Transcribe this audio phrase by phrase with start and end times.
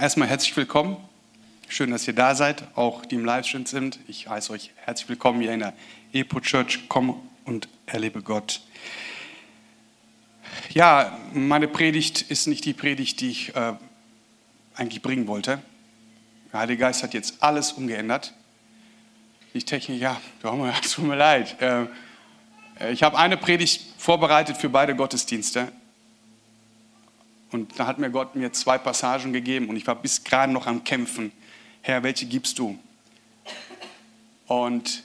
[0.00, 0.96] Erstmal herzlich willkommen.
[1.68, 3.98] Schön, dass ihr da seid, auch die im Livestream sind.
[4.06, 5.72] Ich heiße euch herzlich willkommen hier in der
[6.12, 6.84] Epo Church.
[6.88, 8.60] Komm und erlebe Gott.
[10.70, 13.74] Ja, meine Predigt ist nicht die Predigt, die ich äh,
[14.76, 15.60] eigentlich bringen wollte.
[16.52, 18.34] Der Heilige Geist hat jetzt alles umgeändert.
[19.52, 21.60] Die Technik, ja, tut mir leid.
[21.60, 21.86] Äh,
[22.92, 25.72] ich habe eine Predigt vorbereitet für beide Gottesdienste.
[27.50, 30.66] Und da hat mir Gott mir zwei Passagen gegeben und ich war bis gerade noch
[30.66, 31.32] am Kämpfen.
[31.80, 32.78] Herr, welche gibst du?
[34.46, 35.04] Und,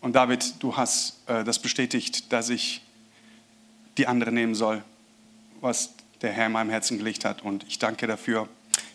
[0.00, 2.82] und David, du hast äh, das bestätigt, dass ich
[3.98, 4.82] die andere nehmen soll,
[5.60, 7.42] was der Herr in meinem Herzen gelegt hat.
[7.42, 8.48] Und ich danke dafür,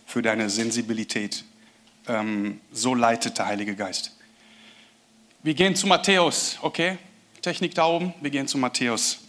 [0.06, 1.44] für deine Sensibilität.
[2.08, 4.16] Ähm, so leitet der Heilige Geist.
[5.44, 6.98] Wir gehen zu Matthäus, okay?
[7.42, 9.27] Technik da oben, wir gehen zu Matthäus.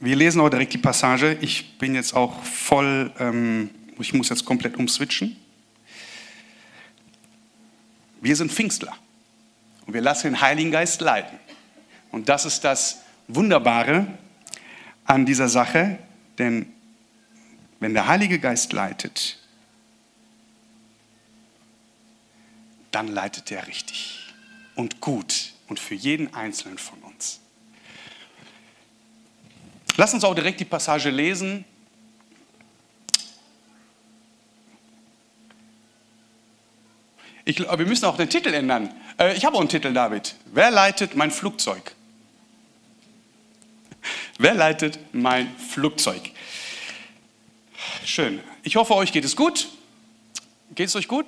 [0.00, 1.36] Wir lesen auch direkt die Passage.
[1.40, 5.36] Ich bin jetzt auch voll, ähm, ich muss jetzt komplett umswitchen.
[8.20, 8.96] Wir sind Pfingstler
[9.86, 11.38] und wir lassen den Heiligen Geist leiten.
[12.12, 14.06] Und das ist das Wunderbare
[15.04, 15.98] an dieser Sache,
[16.38, 16.72] denn
[17.80, 19.38] wenn der Heilige Geist leitet,
[22.92, 24.32] dann leitet er richtig
[24.74, 27.40] und gut und für jeden Einzelnen von uns.
[29.98, 31.64] Lass uns auch direkt die Passage lesen.
[37.44, 38.94] Ich, wir müssen auch den Titel ändern.
[39.18, 40.36] Äh, ich habe auch einen Titel, David.
[40.52, 41.96] Wer leitet mein Flugzeug?
[44.38, 46.30] Wer leitet mein Flugzeug?
[48.04, 48.38] Schön.
[48.62, 49.66] Ich hoffe, euch geht es gut.
[50.76, 51.26] Geht es euch gut?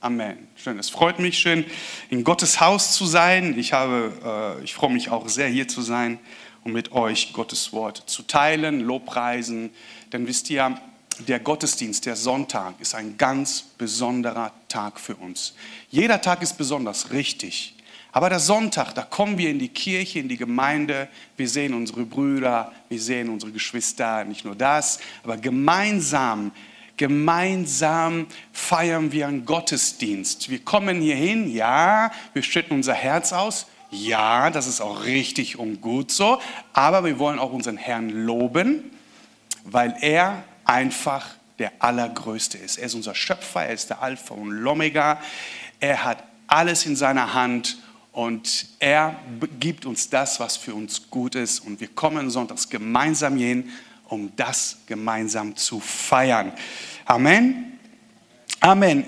[0.00, 0.48] Amen.
[0.56, 0.78] Schön.
[0.78, 1.66] Es freut mich schön,
[2.08, 3.58] in Gottes Haus zu sein.
[3.58, 6.18] Ich, habe, äh, ich freue mich auch sehr, hier zu sein
[6.64, 9.70] und mit euch Gottes Wort zu teilen, Lobpreisen.
[10.12, 10.80] Denn wisst ihr,
[11.26, 15.54] der Gottesdienst, der Sonntag ist ein ganz besonderer Tag für uns.
[15.90, 17.74] Jeder Tag ist besonders, richtig.
[18.12, 22.04] Aber der Sonntag, da kommen wir in die Kirche, in die Gemeinde, wir sehen unsere
[22.04, 26.52] Brüder, wir sehen unsere Geschwister, nicht nur das, aber gemeinsam,
[26.96, 30.50] gemeinsam feiern wir einen Gottesdienst.
[30.50, 35.58] Wir kommen hier hin, ja, wir schütten unser Herz aus, ja, das ist auch richtig
[35.58, 36.40] und gut so,
[36.72, 38.90] aber wir wollen auch unseren Herrn loben,
[39.64, 41.26] weil er einfach
[41.58, 42.78] der Allergrößte ist.
[42.78, 45.20] Er ist unser Schöpfer, er ist der Alpha und Omega,
[45.80, 47.78] er hat alles in seiner Hand
[48.12, 49.16] und er
[49.58, 53.70] gibt uns das, was für uns gut ist und wir kommen sonntags gemeinsam hin,
[54.08, 56.52] um das gemeinsam zu feiern.
[57.04, 57.78] Amen.
[58.60, 59.04] Amen.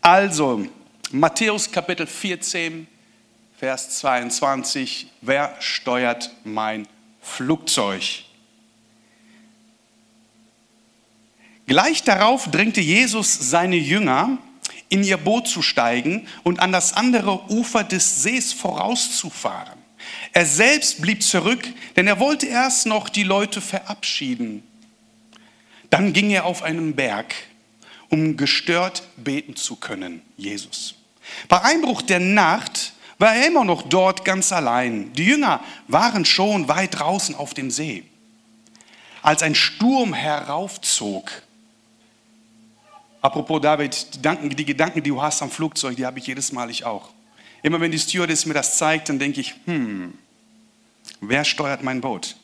[0.00, 0.66] Also,
[1.10, 2.86] Matthäus Kapitel 14,
[3.64, 6.86] Vers 22, wer steuert mein
[7.22, 8.02] Flugzeug?
[11.66, 14.36] Gleich darauf drängte Jesus seine Jünger,
[14.90, 19.78] in ihr Boot zu steigen und an das andere Ufer des Sees vorauszufahren.
[20.34, 24.62] Er selbst blieb zurück, denn er wollte erst noch die Leute verabschieden.
[25.88, 27.34] Dann ging er auf einen Berg,
[28.10, 30.96] um gestört beten zu können, Jesus.
[31.48, 35.12] Bei Einbruch der Nacht war er immer noch dort ganz allein.
[35.14, 38.04] Die Jünger waren schon weit draußen auf dem See.
[39.22, 41.30] Als ein Sturm heraufzog,
[43.22, 46.52] apropos David, die Gedanken, die Gedanken, die du hast am Flugzeug, die habe ich jedes
[46.52, 47.10] Mal, ich auch.
[47.62, 50.12] Immer wenn die Stewardess mir das zeigt, dann denke ich, hm,
[51.20, 52.36] wer steuert mein Boot?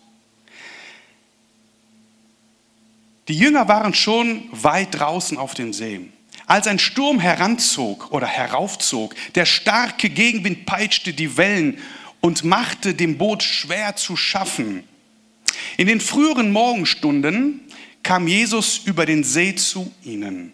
[3.28, 6.10] Die Jünger waren schon weit draußen auf dem See.
[6.46, 8.26] Als ein Sturm heranzog oder
[8.90, 11.78] heraufzog, der starke Gegenwind peitschte die Wellen
[12.20, 14.84] und machte dem Boot schwer zu schaffen.
[15.76, 17.60] In den früheren Morgenstunden
[18.02, 20.52] kam Jesus über den See zu ihnen.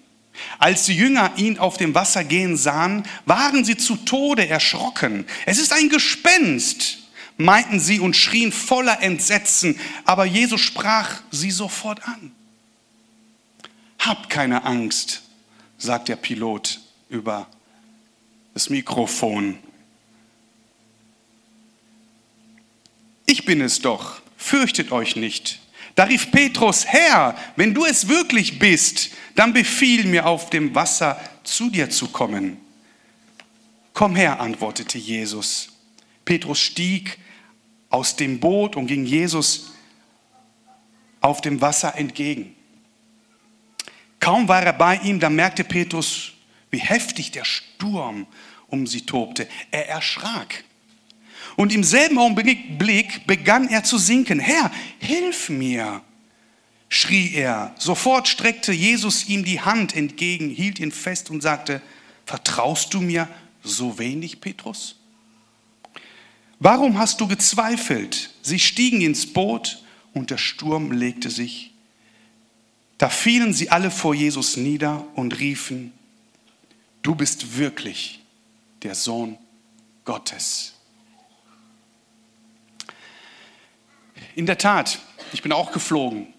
[0.58, 5.24] Als die Jünger ihn auf dem Wasser gehen sahen, waren sie zu Tode erschrocken.
[5.46, 6.98] Es ist ein Gespenst,
[7.38, 9.78] meinten sie und schrien voller Entsetzen.
[10.04, 12.32] Aber Jesus sprach sie sofort an.
[13.98, 15.22] Habt keine Angst,
[15.78, 17.48] sagt der Pilot über
[18.56, 19.58] das Mikrofon.
[23.26, 25.60] Ich bin es doch, fürchtet euch nicht.
[25.94, 31.20] Da rief Petrus, Herr, wenn du es wirklich bist, dann befiehl mir auf dem Wasser
[31.44, 32.56] zu dir zu kommen.
[33.92, 35.68] Komm her, antwortete Jesus.
[36.24, 37.18] Petrus stieg
[37.90, 39.72] aus dem Boot und ging Jesus
[41.20, 42.56] auf dem Wasser entgegen.
[44.18, 46.32] Kaum war er bei ihm, da merkte Petrus,
[46.70, 48.26] wie heftig der Sturm
[48.68, 49.48] um sie tobte.
[49.70, 50.64] Er erschrak.
[51.56, 54.38] Und im selben Augenblick begann er zu sinken.
[54.38, 56.02] Herr, hilf mir.
[56.88, 57.74] schrie er.
[57.78, 61.80] Sofort streckte Jesus ihm die Hand entgegen, hielt ihn fest und sagte,
[62.26, 63.28] vertraust du mir
[63.62, 64.96] so wenig, Petrus?
[66.58, 68.30] Warum hast du gezweifelt?
[68.42, 69.82] Sie stiegen ins Boot
[70.14, 71.72] und der Sturm legte sich.
[72.98, 75.92] Da fielen sie alle vor Jesus nieder und riefen,
[77.02, 78.20] du bist wirklich
[78.82, 79.38] der Sohn
[80.04, 80.74] Gottes.
[84.34, 84.98] In der Tat,
[85.32, 86.32] ich bin auch geflogen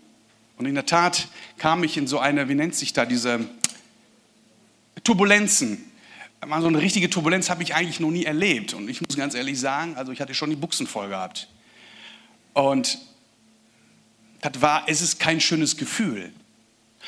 [0.57, 3.47] und in der Tat kam ich in so eine, wie nennt sich da, diese
[5.03, 5.83] Turbulenzen.
[6.41, 8.73] So eine richtige Turbulenz habe ich eigentlich noch nie erlebt.
[8.73, 11.47] Und ich muss ganz ehrlich sagen, also ich hatte schon die Buchsen voll gehabt.
[12.53, 12.99] Und
[14.41, 16.31] das war, es ist kein schönes Gefühl.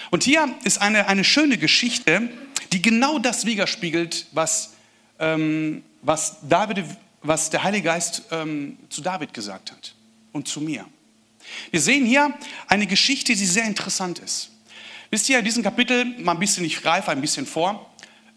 [0.10, 2.30] Und hier ist eine, eine schöne Geschichte,
[2.74, 4.74] die genau das widerspiegelt, was,
[5.20, 6.84] ähm, was, David,
[7.22, 9.94] was der Heilige Geist ähm, zu David gesagt hat
[10.32, 10.86] und zu mir.
[11.72, 12.34] Wir sehen hier
[12.68, 14.52] eine Geschichte, die sehr interessant ist.
[15.10, 17.90] Wisst ihr, in diesem Kapitel, mal ein bisschen, ich greife ein bisschen vor,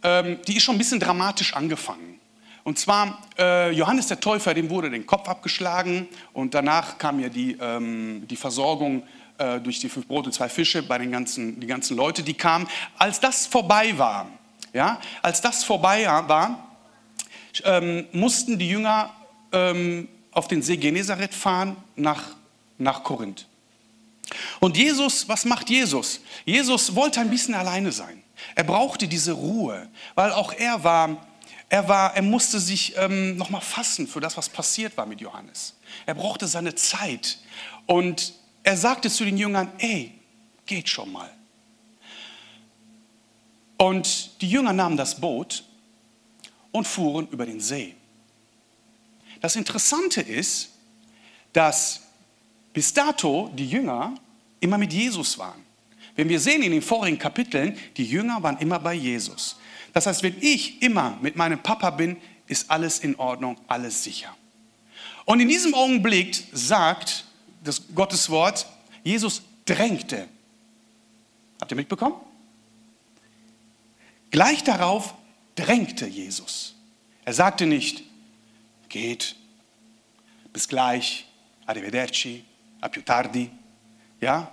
[0.03, 2.19] ähm, die ist schon ein bisschen dramatisch angefangen.
[2.65, 7.29] Und zwar, äh, Johannes der Täufer, dem wurde den Kopf abgeschlagen und danach kam ja
[7.29, 9.03] die, ähm, die Versorgung
[9.39, 12.69] äh, durch die fünf Brote, zwei Fische bei den ganzen, die ganzen Leute, die kamen.
[12.99, 14.29] Als das vorbei war,
[14.73, 16.72] ja, als das vorbei war,
[17.65, 19.11] ähm, mussten die Jünger
[19.53, 22.23] ähm, auf den See Genezareth fahren nach,
[22.79, 23.47] nach Korinth.
[24.61, 26.21] Und Jesus, was macht Jesus?
[26.45, 28.23] Jesus wollte ein bisschen alleine sein.
[28.55, 31.27] Er brauchte diese Ruhe, weil auch er war,
[31.69, 35.75] er war, er musste sich ähm, nochmal fassen für das, was passiert war mit Johannes.
[36.07, 37.39] Er brauchte seine Zeit.
[37.87, 40.13] Und er sagte zu den Jüngern, ey,
[40.67, 41.31] geht schon mal.
[43.77, 45.65] Und die Jünger nahmen das Boot
[46.73, 47.95] und fuhren über den See.
[49.41, 50.71] Das Interessante ist,
[51.53, 52.01] dass
[52.73, 54.15] bis dato die Jünger
[54.61, 55.61] immer mit Jesus waren.
[56.17, 59.57] Wenn wir sehen in den vorigen Kapiteln, die Jünger waren immer bei Jesus.
[59.93, 62.17] Das heißt, wenn ich immer mit meinem Papa bin,
[62.47, 64.35] ist alles in Ordnung, alles sicher.
[65.25, 67.25] Und in diesem Augenblick sagt
[67.65, 68.67] das Gottes Wort,
[69.05, 70.29] Jesus drängte.
[71.61, 72.17] Habt ihr mitbekommen?
[74.31, 75.15] Gleich darauf
[75.55, 76.75] drängte Jesus.
[77.25, 78.03] Er sagte nicht,
[78.89, 79.37] geht,
[80.53, 81.27] bis gleich,
[81.67, 82.45] arrivederci,
[82.81, 83.51] a più tardi,
[84.21, 84.51] ja,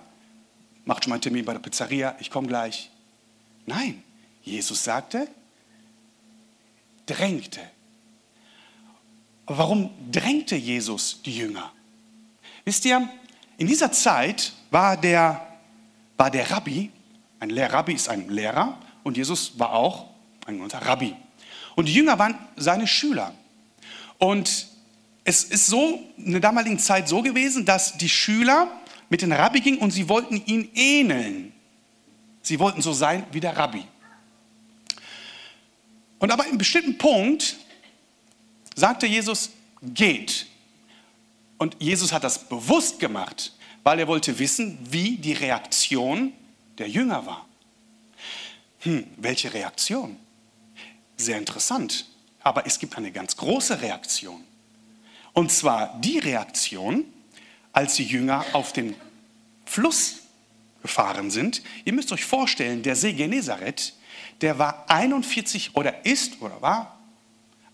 [0.85, 2.89] macht schon mal einen Termin bei der Pizzeria, ich komme gleich.
[3.65, 4.03] Nein,
[4.43, 5.27] Jesus sagte,
[7.05, 7.61] drängte.
[9.45, 11.71] warum drängte Jesus die Jünger?
[12.65, 13.09] Wisst ihr,
[13.57, 15.59] in dieser Zeit war der,
[16.17, 16.91] war der Rabbi,
[17.39, 20.08] ein Lehr Rabbi ist ein Lehrer und Jesus war auch
[20.45, 21.15] ein Rabbi.
[21.75, 23.33] Und die Jünger waren seine Schüler.
[24.17, 24.67] Und
[25.23, 28.67] es ist so in der damaligen Zeit so gewesen, dass die Schüler
[29.09, 31.53] mit dem Rabbi gingen und sie wollten ihn ähneln.
[32.41, 33.83] Sie wollten so sein wie der Rabbi.
[36.19, 37.57] Und aber in einem bestimmten Punkt
[38.75, 39.51] sagte Jesus,
[39.81, 40.47] geht.
[41.57, 43.53] Und Jesus hat das bewusst gemacht,
[43.83, 46.33] weil er wollte wissen, wie die Reaktion
[46.77, 47.45] der Jünger war.
[48.79, 50.17] Hm, welche Reaktion?
[51.19, 52.05] Sehr interessant.
[52.41, 54.41] Aber es gibt eine ganz große Reaktion.
[55.33, 57.03] Und zwar die Reaktion,
[57.73, 58.95] als die Jünger auf den
[59.65, 60.21] Fluss
[60.81, 61.61] gefahren sind.
[61.83, 63.93] Ihr müsst euch vorstellen, der See Genezareth,
[64.39, 66.97] der war 41 oder ist oder war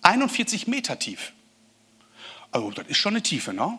[0.02, 1.32] 41 Meter tief.
[2.52, 3.78] Also das ist schon eine Tiefe, ne?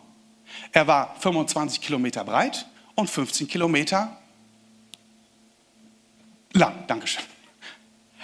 [0.71, 2.65] Er war 25 Kilometer breit
[2.95, 4.17] und 15 Kilometer
[6.53, 6.87] lang.
[6.87, 7.23] Dankeschön.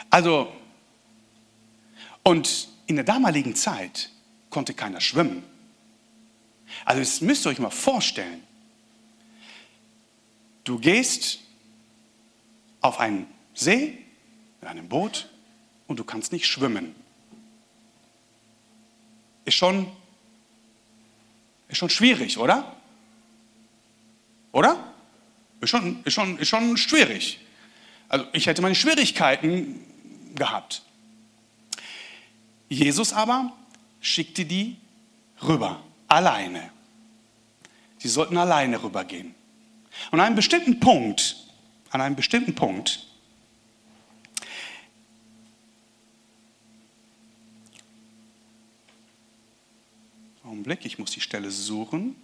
[0.09, 0.53] Also
[2.23, 4.09] und in der damaligen Zeit
[4.49, 5.43] konnte keiner schwimmen.
[6.85, 8.43] Also das müsst ihr euch mal vorstellen.
[10.63, 11.39] Du gehst
[12.81, 13.97] auf einen See
[14.61, 15.29] in einem Boot
[15.87, 16.95] und du kannst nicht schwimmen.
[19.45, 19.91] Ist schon,
[21.67, 22.75] ist schon schwierig, oder?
[24.53, 24.93] Oder?
[25.59, 27.39] Ist schon, ist, schon, ist schon schwierig.
[28.07, 29.83] Also ich hätte meine Schwierigkeiten
[30.35, 30.83] gehabt.
[32.73, 33.53] Jesus aber
[34.01, 34.77] schickte die
[35.41, 36.71] rüber, alleine.
[37.97, 39.33] Sie sollten alleine rübergehen.
[40.11, 41.37] Und an einem bestimmten Punkt,
[41.89, 43.05] an einem bestimmten Punkt,
[50.43, 52.15] Augenblick, ich muss die Stelle suchen.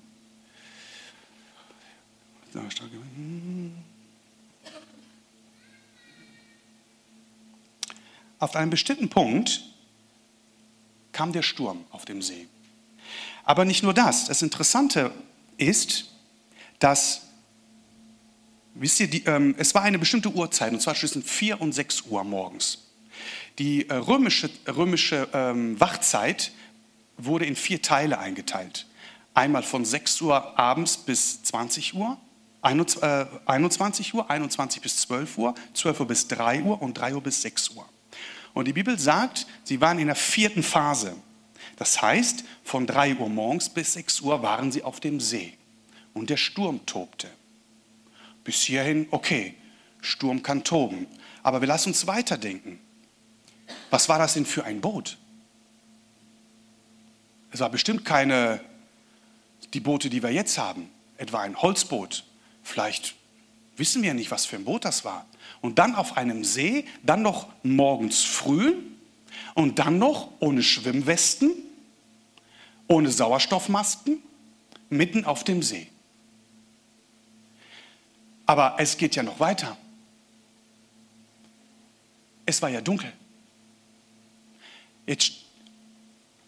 [8.39, 9.63] Auf einem bestimmten Punkt
[11.19, 12.47] kam der Sturm auf dem See.
[13.43, 14.23] Aber nicht nur das.
[14.23, 15.11] Das Interessante
[15.57, 16.05] ist,
[16.79, 17.23] dass
[18.73, 22.03] wisst ihr, die, ähm, es war eine bestimmte Uhrzeit, und zwar zwischen 4 und 6
[22.03, 22.85] Uhr morgens.
[23.57, 26.53] Die äh, römische, römische ähm, Wachzeit
[27.17, 28.87] wurde in vier Teile eingeteilt.
[29.33, 32.17] Einmal von 6 Uhr abends bis 20 Uhr,
[32.61, 37.41] 21 Uhr, 21 bis 12 Uhr, 12 Uhr bis 3 Uhr und 3 Uhr bis
[37.41, 37.85] 6 Uhr.
[38.53, 41.15] Und die Bibel sagt, sie waren in der vierten Phase.
[41.77, 45.53] Das heißt, von 3 Uhr morgens bis 6 Uhr waren sie auf dem See
[46.13, 47.29] und der Sturm tobte.
[48.43, 49.55] Bis hierhin, okay,
[50.01, 51.07] Sturm kann toben.
[51.43, 52.79] Aber wir lassen uns weiterdenken.
[53.89, 55.17] Was war das denn für ein Boot?
[57.51, 58.61] Es war bestimmt keine,
[59.73, 62.25] die Boote, die wir jetzt haben, etwa ein Holzboot.
[62.63, 63.15] Vielleicht
[63.77, 65.25] wissen wir nicht, was für ein Boot das war.
[65.61, 68.75] Und dann auf einem See, dann noch morgens früh
[69.55, 71.51] und dann noch ohne Schwimmwesten,
[72.87, 74.21] ohne Sauerstoffmasken,
[74.89, 75.87] mitten auf dem See.
[78.45, 79.77] Aber es geht ja noch weiter.
[82.45, 83.13] Es war ja dunkel.
[85.05, 85.33] Jetzt,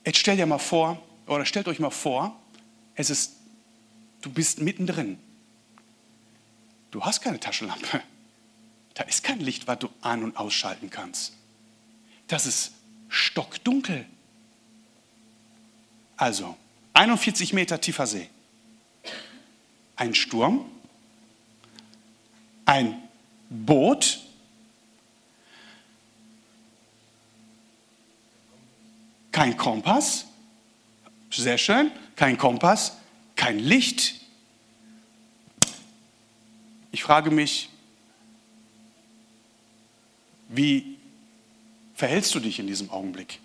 [0.06, 2.40] jetzt stell dir mal vor, oder stellt euch mal vor,
[2.96, 3.34] es ist,
[4.22, 5.20] du bist mittendrin.
[6.90, 8.02] Du hast keine Taschenlampe.
[8.94, 11.34] Da ist kein Licht, was du an- und ausschalten kannst.
[12.28, 12.74] Das ist
[13.10, 14.06] stockdunkel.
[16.18, 16.56] Also,
[16.94, 18.30] 41 Meter tiefer See.
[19.96, 20.66] Ein Sturm,
[22.66, 23.02] ein
[23.50, 24.20] Boot,
[29.32, 30.26] kein Kompass,
[31.32, 32.98] sehr schön, kein Kompass,
[33.36, 34.22] kein Licht.
[36.92, 37.71] Ich frage mich,
[40.52, 40.98] wie
[41.96, 43.40] verhältst du dich in diesem Augenblick?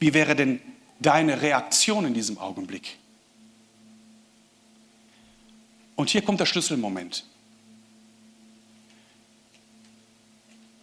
[0.00, 0.60] Wie wäre denn
[1.00, 2.98] deine Reaktion in diesem Augenblick?
[5.96, 7.24] Und hier kommt der Schlüsselmoment.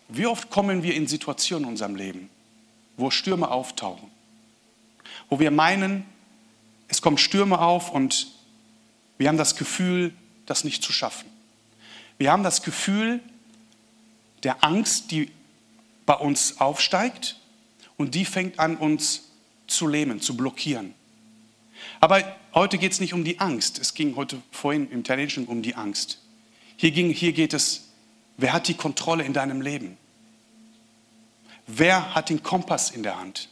[0.08, 2.30] Wie oft kommen wir in Situationen in unserem Leben,
[2.96, 4.10] wo Stürme auftauchen,
[5.30, 6.06] wo wir meinen,
[6.88, 8.28] es kommen Stürme auf und
[9.18, 10.14] wir haben das Gefühl,
[10.46, 11.30] das nicht zu schaffen.
[12.18, 13.22] Wir haben das Gefühl
[14.46, 15.30] der Angst, die
[16.06, 17.38] bei uns aufsteigt
[17.98, 19.24] und die fängt an, uns
[19.68, 20.94] zu lähmen, zu blockieren.
[22.00, 22.24] Aber
[22.54, 23.80] heute geht es nicht um die Angst.
[23.80, 26.20] Es ging heute vorhin im Italienischen um die Angst.
[26.78, 27.90] Hier, ging, hier geht es,
[28.38, 29.98] wer hat die Kontrolle in deinem Leben?
[31.66, 33.50] Wer hat den Kompass in der Hand?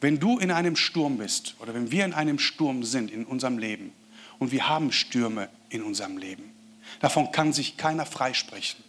[0.00, 3.58] Wenn du in einem Sturm bist oder wenn wir in einem Sturm sind in unserem
[3.58, 3.92] Leben
[4.38, 6.52] und wir haben Stürme in unserem Leben,
[7.00, 8.82] davon kann sich keiner freisprechen.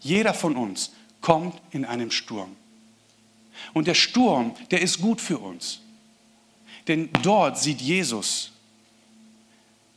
[0.00, 2.56] Jeder von uns kommt in einem Sturm.
[3.72, 5.80] Und der Sturm, der ist gut für uns.
[6.88, 8.52] Denn dort sieht Jesus,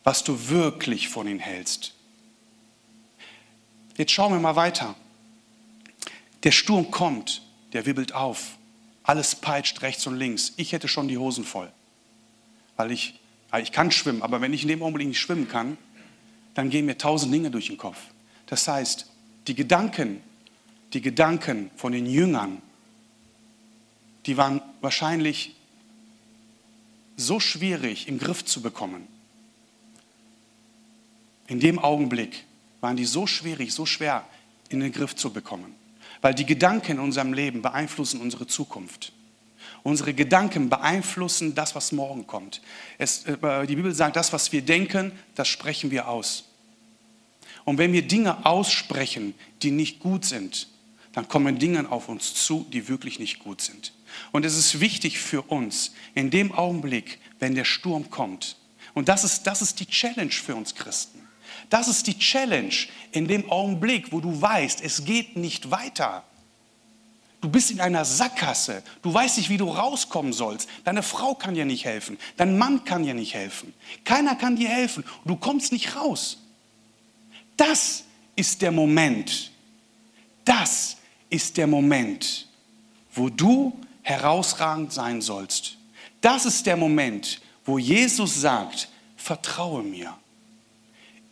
[0.04, 1.94] was du wirklich von ihm hältst.
[3.96, 4.96] Jetzt schauen wir mal weiter.
[6.44, 7.42] Der Sturm kommt,
[7.72, 8.58] der wirbelt auf.
[9.04, 10.54] Alles peitscht rechts und links.
[10.58, 11.72] Ich hätte schon die Hosen voll.
[12.76, 13.20] Weil ich,
[13.62, 15.78] ich kann schwimmen, aber wenn ich in dem Augenblick nicht schwimmen kann,
[16.54, 17.98] dann gehen mir tausend Dinge durch den Kopf.
[18.48, 19.10] Das heißt,
[19.48, 20.22] die Gedanken,
[20.94, 22.62] die Gedanken von den Jüngern,
[24.26, 25.56] die waren wahrscheinlich
[27.18, 29.08] so schwierig im Griff zu bekommen.
[31.48, 32.46] In dem Augenblick
[32.82, 34.26] waren die so schwierig, so schwer
[34.70, 35.76] in den Griff zu bekommen.
[36.22, 39.12] Weil die Gedanken in unserem Leben beeinflussen unsere Zukunft.
[39.84, 42.62] Unsere Gedanken beeinflussen das, was morgen kommt.
[42.98, 46.46] Es, äh, die Bibel sagt, das, was wir denken, das sprechen wir aus.
[47.66, 50.68] Und wenn wir Dinge aussprechen, die nicht gut sind,
[51.14, 53.94] dann kommen Dinge auf uns zu, die wirklich nicht gut sind.
[54.32, 58.58] Und es ist wichtig für uns, in dem Augenblick, wenn der Sturm kommt,
[58.94, 61.28] und das ist, das ist die Challenge für uns Christen.
[61.70, 62.74] Das ist die Challenge
[63.12, 66.24] in dem Augenblick, wo du weißt, es geht nicht weiter.
[67.42, 68.84] Du bist in einer Sackgasse.
[69.02, 70.70] Du weißt nicht, wie du rauskommen sollst.
[70.86, 72.18] Deine Frau kann dir nicht helfen.
[72.38, 73.74] Dein Mann kann dir nicht helfen.
[74.06, 75.04] Keiner kann dir helfen.
[75.26, 76.38] Du kommst nicht raus.
[77.58, 78.04] Das
[78.36, 79.52] ist der Moment.
[80.46, 80.98] Das
[81.30, 82.48] ist der Moment,
[83.14, 85.78] wo du herausragend sein sollst.
[86.22, 90.18] Das ist der Moment, wo Jesus sagt, vertraue mir.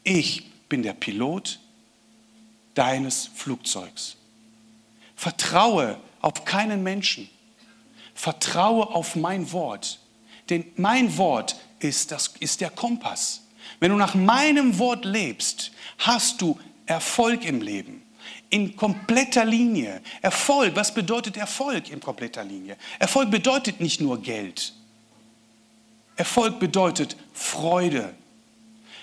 [0.03, 1.59] Ich bin der Pilot
[2.73, 4.15] deines Flugzeugs.
[5.15, 7.29] Vertraue auf keinen Menschen.
[8.15, 9.99] Vertraue auf mein Wort.
[10.49, 13.41] Denn mein Wort ist, das, ist der Kompass.
[13.81, 18.03] Wenn du nach meinem Wort lebst, hast du Erfolg im Leben
[18.51, 20.01] in kompletter Linie.
[20.21, 22.77] Erfolg, was bedeutet Erfolg in kompletter Linie?
[22.99, 24.73] Erfolg bedeutet nicht nur Geld.
[26.15, 28.13] Erfolg bedeutet Freude.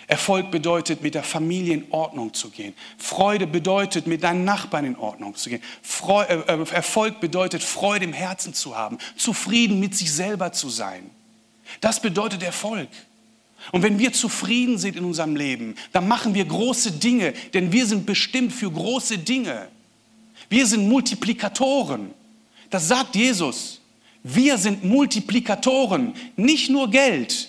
[0.07, 2.75] Erfolg bedeutet, mit der Familie in Ordnung zu gehen.
[2.97, 5.63] Freude bedeutet, mit deinen Nachbarn in Ordnung zu gehen.
[5.83, 10.69] Freu äh, äh Erfolg bedeutet, Freude im Herzen zu haben, zufrieden mit sich selber zu
[10.71, 11.11] sein.
[11.81, 12.89] Das bedeutet Erfolg.
[13.73, 17.87] Und wenn wir zufrieden sind in unserem Leben, dann machen wir große Dinge, denn wir
[17.87, 19.69] sind bestimmt für große Dinge.
[20.49, 22.13] Wir sind Multiplikatoren.
[22.71, 23.81] Das sagt Jesus.
[24.23, 27.49] Wir sind Multiplikatoren, nicht nur Geld,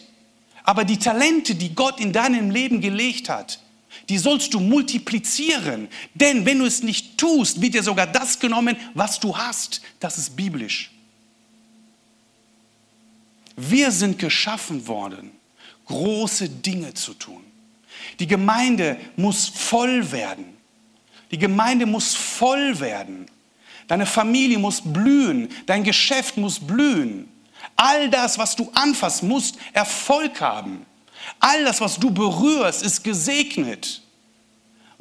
[0.64, 3.60] aber die Talente, die Gott in deinem Leben gelegt hat,
[4.08, 5.88] die sollst du multiplizieren.
[6.14, 9.82] Denn wenn du es nicht tust, wird dir sogar das genommen, was du hast.
[10.00, 10.92] Das ist biblisch.
[13.56, 15.32] Wir sind geschaffen worden,
[15.90, 17.44] große Dinge zu tun.
[18.20, 20.58] Die Gemeinde muss voll werden.
[21.32, 23.26] Die Gemeinde muss voll werden.
[23.88, 25.50] Deine Familie muss blühen.
[25.66, 27.28] Dein Geschäft muss blühen.
[27.76, 30.86] All das, was du anfasst, muss Erfolg haben.
[31.40, 34.02] All das, was du berührst, ist gesegnet.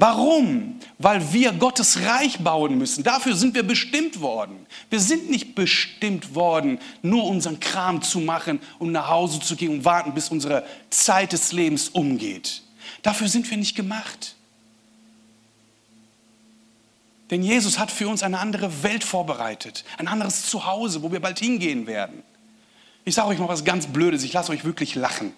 [0.01, 0.79] Warum?
[0.99, 3.03] Weil wir Gottes Reich bauen müssen.
[3.03, 4.65] Dafür sind wir bestimmt worden.
[4.91, 9.71] Wir sind nicht bestimmt worden, nur unseren Kram zu machen und nach Hause zu gehen
[9.71, 12.63] und warten, bis unsere Zeit des Lebens umgeht.
[13.03, 14.37] Dafür sind wir nicht gemacht.
[17.33, 21.41] Denn Jesus hat für uns eine andere Welt vorbereitet, ein anderes Zuhause, wo wir bald
[21.41, 22.23] hingehen werden.
[23.05, 25.33] Ich sage euch mal was ganz Blödes, ich lasse euch wirklich lachen.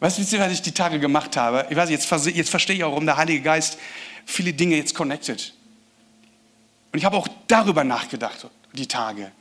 [0.00, 1.66] Weißt du, was ich die Tage gemacht habe?
[1.70, 3.78] Ich weiß, jetzt, jetzt verstehe ich auch, warum der Heilige Geist
[4.26, 5.54] viele Dinge jetzt connected.
[6.92, 9.32] Und ich habe auch darüber nachgedacht, die Tage.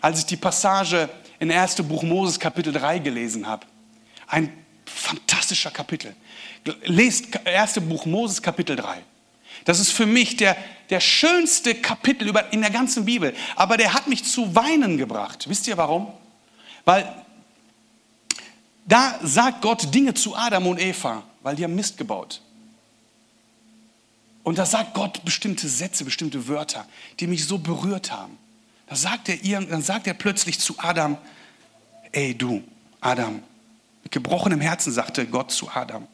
[0.00, 1.08] Als ich die Passage
[1.38, 1.76] in 1.
[1.82, 3.66] Buch Moses Kapitel 3 gelesen habe.
[4.28, 4.52] Ein
[4.84, 6.14] fantastischer Kapitel.
[6.84, 7.80] Lest 1.
[7.80, 9.02] Buch Moses Kapitel 3.
[9.64, 10.56] Das ist für mich der,
[10.90, 13.34] der schönste Kapitel in der ganzen Bibel.
[13.56, 15.48] Aber der hat mich zu weinen gebracht.
[15.48, 16.12] Wisst ihr warum?
[16.84, 17.12] Weil
[18.86, 22.40] da sagt Gott Dinge zu Adam und Eva, weil die haben Mist gebaut.
[24.44, 26.86] Und da sagt Gott bestimmte Sätze, bestimmte Wörter,
[27.18, 28.38] die mich so berührt haben.
[28.86, 31.18] Da sagt er, ihr, dann sagt er plötzlich zu Adam,
[32.12, 32.62] ey du,
[33.00, 33.42] Adam,
[34.04, 36.06] mit gebrochenem Herzen sagte Gott zu Adam,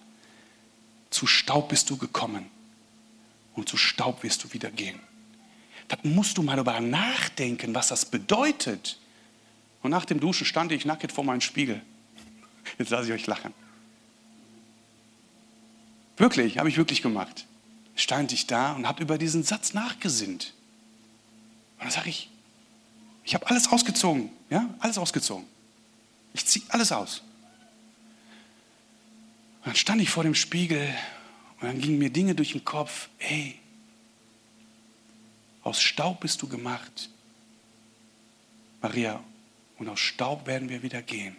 [1.10, 2.46] zu Staub bist du gekommen
[3.54, 4.98] und zu Staub wirst du wieder gehen.
[5.88, 8.98] Da musst du mal darüber nachdenken, was das bedeutet.
[9.82, 11.82] Und nach dem Duschen stand ich nackt vor meinem Spiegel.
[12.78, 13.54] Jetzt lasse ich euch lachen.
[16.16, 17.46] Wirklich, habe ich wirklich gemacht.
[17.96, 20.54] Stand ich da und habe über diesen Satz nachgesinnt.
[21.78, 22.30] Und dann sage ich,
[23.24, 25.46] ich habe alles ausgezogen, ja, alles ausgezogen.
[26.34, 27.22] Ich ziehe alles aus.
[29.60, 30.92] Und dann stand ich vor dem Spiegel
[31.60, 33.08] und dann gingen mir Dinge durch den Kopf.
[33.18, 33.58] Ey,
[35.62, 37.10] aus Staub bist du gemacht.
[38.80, 39.22] Maria,
[39.78, 41.36] und aus Staub werden wir wieder gehen.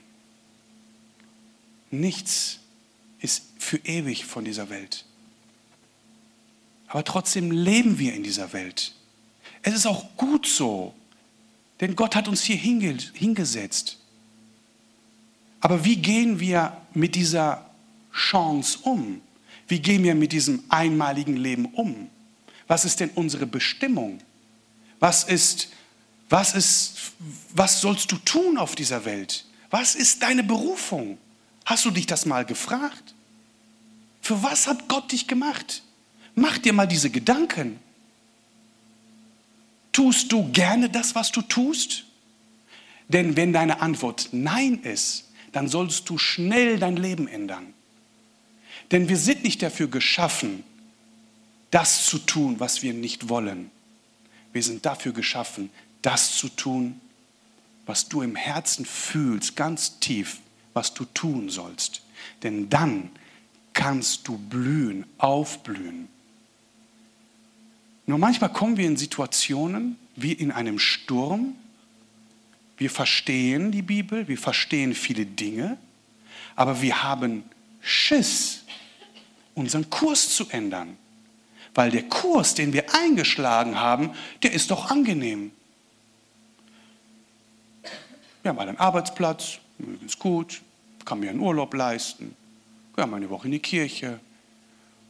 [1.93, 2.59] Nichts
[3.19, 5.05] ist für ewig von dieser Welt.
[6.87, 8.93] Aber trotzdem leben wir in dieser Welt.
[9.61, 10.93] Es ist auch gut so,
[11.79, 13.97] denn Gott hat uns hier hingesetzt.
[15.61, 17.69] Aber wie gehen wir mit dieser
[18.13, 19.21] Chance um?
[19.67, 22.09] Wie gehen wir mit diesem einmaligen Leben um?
[22.67, 24.19] Was ist denn unsere Bestimmung?
[24.99, 25.69] Was ist
[26.33, 26.95] was, ist,
[27.53, 29.45] was sollst du tun auf dieser Welt?
[29.69, 31.19] Was ist deine Berufung?
[31.65, 33.13] Hast du dich das mal gefragt?
[34.21, 35.83] Für was hat Gott dich gemacht?
[36.35, 37.79] Mach dir mal diese Gedanken.
[39.91, 42.05] Tust du gerne das, was du tust?
[43.07, 47.73] Denn wenn deine Antwort Nein ist, dann sollst du schnell dein Leben ändern.
[48.91, 50.63] Denn wir sind nicht dafür geschaffen,
[51.69, 53.71] das zu tun, was wir nicht wollen.
[54.51, 55.69] Wir sind dafür geschaffen,
[56.01, 56.99] das zu tun,
[57.85, 60.39] was du im Herzen fühlst, ganz tief,
[60.73, 62.01] was du tun sollst.
[62.43, 63.11] Denn dann
[63.73, 66.07] kannst du blühen, aufblühen.
[68.05, 71.55] Nur manchmal kommen wir in Situationen wie in einem Sturm.
[72.77, 75.77] Wir verstehen die Bibel, wir verstehen viele Dinge,
[76.55, 77.43] aber wir haben
[77.81, 78.63] Schiss,
[79.55, 80.97] unseren Kurs zu ändern.
[81.75, 84.11] Weil der Kurs, den wir eingeschlagen haben,
[84.43, 85.51] der ist doch angenehm.
[88.43, 90.61] Wir haben einen Arbeitsplatz, mögen es gut,
[91.05, 92.35] kann mir einen Urlaub leisten,
[92.95, 94.19] wir haben eine Woche in die Kirche.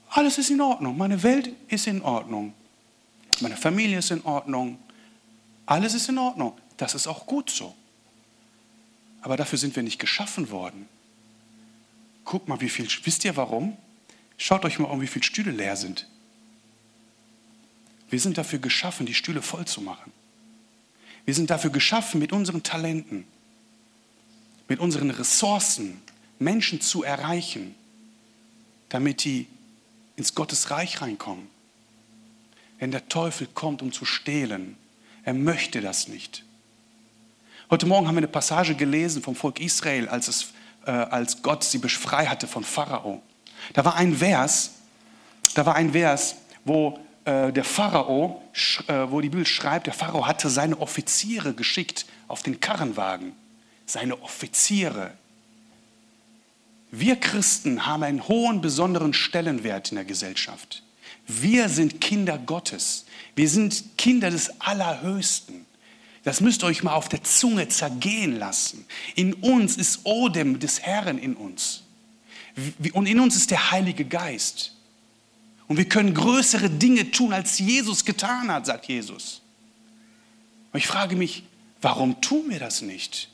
[0.09, 0.97] Alles ist in Ordnung.
[0.97, 2.53] Meine Welt ist in Ordnung.
[3.41, 4.77] Meine Familie ist in Ordnung.
[5.65, 6.57] Alles ist in Ordnung.
[6.77, 7.75] Das ist auch gut so.
[9.21, 10.87] Aber dafür sind wir nicht geschaffen worden.
[12.25, 12.87] Guck mal, wie viel.
[13.03, 13.75] Wisst ihr warum?
[14.37, 16.07] Schaut euch mal um, wie viele Stühle leer sind.
[18.09, 20.11] Wir sind dafür geschaffen, die Stühle voll zu machen.
[21.25, 23.25] Wir sind dafür geschaffen, mit unseren Talenten,
[24.73, 26.01] mit unseren Ressourcen
[26.39, 27.75] Menschen zu erreichen.
[28.89, 29.47] damit die
[30.15, 31.47] ins Gottes Reich reinkommen.
[32.79, 34.77] Denn der Teufel kommt, um zu stehlen.
[35.23, 36.43] Er möchte das nicht.
[37.71, 40.53] Heute Morgen haben wir eine Passage gelesen vom Volk Israel, als, es,
[40.85, 43.21] äh, als Gott sie befrei hatte von Pharao.
[43.73, 44.71] Da war ein Vers,
[45.53, 48.41] da war ein Vers, wo äh, der Pharao,
[48.87, 53.33] äh, wo die Bibel schreibt, der Pharao hatte seine Offiziere geschickt auf den Karrenwagen.
[53.85, 55.11] Seine Offiziere.
[56.91, 60.83] Wir Christen haben einen hohen, besonderen Stellenwert in der Gesellschaft.
[61.27, 63.05] Wir sind Kinder Gottes.
[63.35, 65.65] Wir sind Kinder des Allerhöchsten.
[66.23, 68.85] Das müsst ihr euch mal auf der Zunge zergehen lassen.
[69.15, 71.83] In uns ist Odem des Herrn in uns.
[72.93, 74.75] Und in uns ist der Heilige Geist.
[75.67, 79.41] Und wir können größere Dinge tun, als Jesus getan hat, sagt Jesus.
[80.71, 81.43] Und ich frage mich,
[81.81, 83.29] warum tun wir das nicht?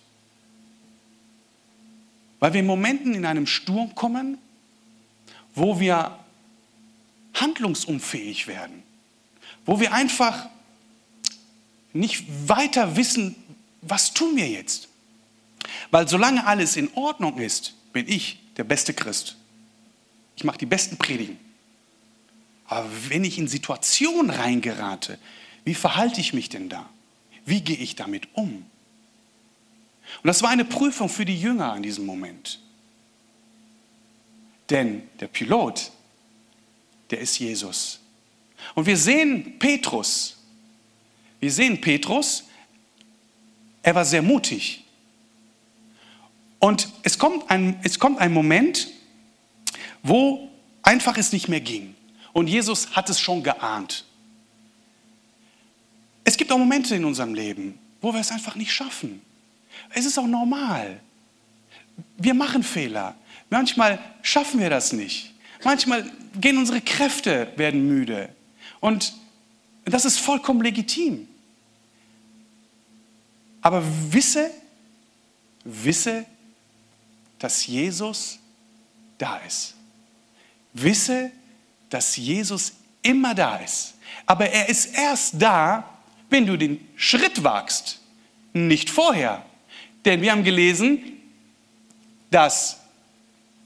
[2.39, 4.37] Weil wir in Momenten in einem Sturm kommen,
[5.55, 6.17] wo wir
[7.33, 8.83] handlungsunfähig werden,
[9.65, 10.47] wo wir einfach
[11.93, 13.35] nicht weiter wissen,
[13.81, 14.89] was tun wir jetzt?
[15.91, 19.35] Weil solange alles in Ordnung ist, bin ich der beste Christ.
[20.35, 21.37] Ich mache die besten Predigen.
[22.65, 25.17] Aber wenn ich in Situationen reingerate,
[25.65, 26.87] wie verhalte ich mich denn da?
[27.45, 28.65] Wie gehe ich damit um?
[30.21, 32.59] Und das war eine Prüfung für die Jünger in diesem Moment.
[34.69, 35.91] Denn der Pilot,
[37.09, 37.99] der ist Jesus.
[38.75, 40.37] Und wir sehen Petrus,
[41.39, 42.43] wir sehen Petrus,
[43.81, 44.83] er war sehr mutig.
[46.59, 48.89] Und es kommt ein, es kommt ein Moment,
[50.03, 50.49] wo
[50.81, 51.95] einfach es nicht mehr ging.
[52.33, 54.05] Und Jesus hat es schon geahnt.
[56.23, 59.21] Es gibt auch Momente in unserem Leben, wo wir es einfach nicht schaffen.
[59.93, 60.99] Es ist auch normal.
[62.17, 63.15] Wir machen Fehler.
[63.49, 65.33] Manchmal schaffen wir das nicht.
[65.63, 68.29] Manchmal gehen unsere Kräfte, werden müde.
[68.79, 69.13] Und
[69.85, 71.27] das ist vollkommen legitim.
[73.61, 74.51] Aber wisse,
[75.63, 76.25] wisse,
[77.39, 78.39] dass Jesus
[79.17, 79.73] da ist.
[80.73, 81.31] Wisse,
[81.89, 83.95] dass Jesus immer da ist.
[84.25, 85.97] Aber er ist erst da,
[86.29, 87.99] wenn du den Schritt wagst,
[88.53, 89.43] nicht vorher.
[90.05, 90.99] Denn wir haben gelesen,
[92.31, 92.79] dass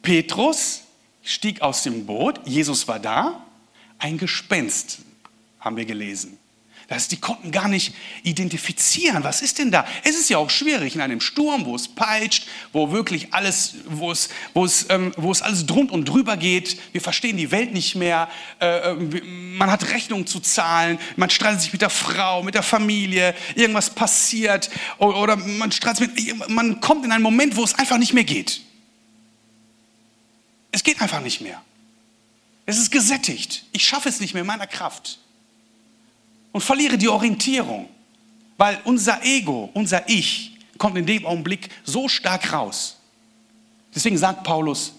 [0.02, 0.84] Petrus
[1.24, 3.46] stieg aus dem Boot, Jesus war da,
[4.00, 5.00] ein Gespenst
[5.60, 6.38] haben wir gelesen.
[6.93, 9.84] Das, die konnten gar nicht identifizieren, was ist denn da?
[10.03, 14.12] Es ist ja auch schwierig in einem Sturm, wo es peitscht, wo wirklich alles, wo
[14.12, 16.79] es, wo es, ähm, wo es alles drund und drüber geht.
[16.91, 18.29] Wir verstehen die Welt nicht mehr.
[18.62, 20.99] Äh, äh man hat Rechnungen zu zahlen.
[21.15, 23.34] Man streitet sich mit der Frau, mit der Familie.
[23.56, 28.13] Irgendwas passiert oder, man streitet mit, man kommt in einen Moment, wo es einfach nicht
[28.13, 28.62] mehr geht.
[30.71, 31.60] Es geht einfach nicht mehr.
[32.67, 33.65] Es ist gesättigt.
[33.71, 35.17] Ich schaffe es nicht mehr in meiner Kraft
[36.53, 37.89] und verliere die Orientierung,
[38.55, 42.97] weil unser Ego, unser Ich kommt in dem Augenblick so stark raus.
[43.93, 44.93] Deswegen sagt Paulus,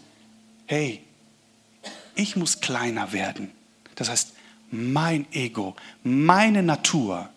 [0.66, 1.00] hey,
[2.14, 3.50] ich muss kleiner werden.
[3.94, 4.32] Das heißt,
[4.70, 7.30] mein Ego, meine Natur,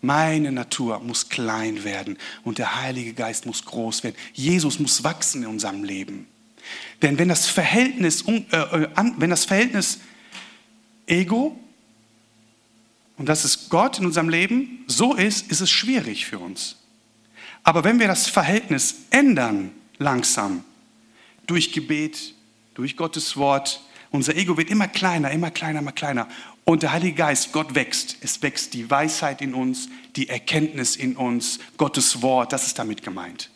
[0.00, 4.16] meine Natur muss klein werden und der Heilige Geist muss groß werden.
[4.32, 6.26] Jesus muss wachsen in unserem Leben.
[7.02, 9.98] Denn wenn das Verhältnis, äh, äh wenn das Verhältnis
[11.06, 11.58] Ego
[13.16, 16.76] und dass es Gott in unserem Leben so ist, ist es schwierig für uns.
[17.62, 20.64] Aber wenn wir das Verhältnis ändern, langsam,
[21.46, 22.34] durch Gebet,
[22.74, 26.28] durch Gottes Wort, unser Ego wird immer kleiner, immer kleiner, immer kleiner.
[26.64, 28.16] Und der Heilige Geist, Gott wächst.
[28.20, 33.02] Es wächst die Weisheit in uns, die Erkenntnis in uns, Gottes Wort, das ist damit
[33.02, 33.50] gemeint.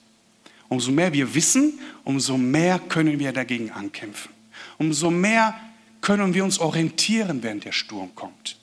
[0.69, 4.31] Umso mehr wir wissen, umso mehr können wir dagegen ankämpfen.
[4.79, 5.55] Umso mehr
[6.01, 8.58] können wir uns orientieren, während der Sturm kommt.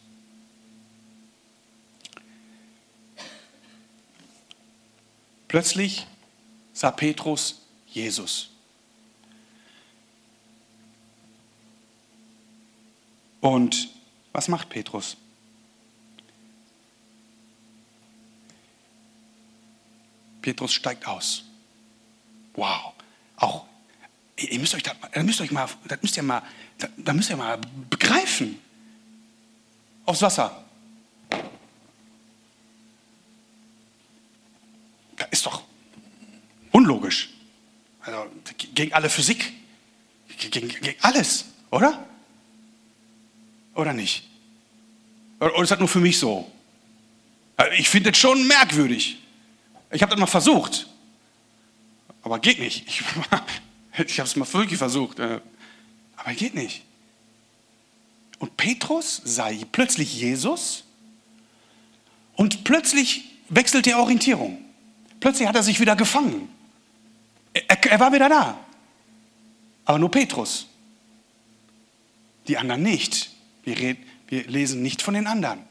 [5.48, 6.08] Plötzlich
[6.74, 8.50] sah Petrus Jesus.
[13.42, 13.90] Und
[14.34, 15.18] was macht Petrus?
[20.42, 21.44] Petrus steigt aus.
[22.56, 22.94] Wow.
[23.38, 23.66] Auch,
[24.36, 26.42] ihr müsst euch da, da müsst euch mal, das müsst ihr mal,
[26.98, 28.60] da müsst ihr mal begreifen.
[30.06, 30.65] Aufs Wasser.
[35.32, 35.64] Ist doch
[36.72, 37.30] unlogisch.
[38.02, 38.26] Also
[38.74, 39.54] gegen alle Physik,
[40.38, 42.06] gegen, gegen alles, oder?
[43.74, 44.28] Oder nicht?
[45.40, 46.50] Oder ist das nur für mich so?
[47.58, 49.18] Also, ich finde das schon merkwürdig.
[49.92, 50.88] Ich habe das mal versucht.
[52.22, 52.88] Aber geht nicht.
[52.88, 53.02] Ich,
[54.06, 55.20] ich habe es mal wirklich versucht.
[55.20, 55.42] Äh,
[56.18, 56.84] aber geht nicht.
[58.40, 60.84] Und Petrus sah plötzlich Jesus
[62.36, 64.65] und plötzlich wechselt die Orientierung.
[65.26, 66.50] Plötzlich hat er sich wieder gefangen.
[67.52, 68.60] Er, er war wieder da.
[69.84, 70.68] Aber nur Petrus.
[72.48, 73.32] Die anderen nicht.
[73.64, 75.62] Wir, reden, wir lesen nicht von den anderen.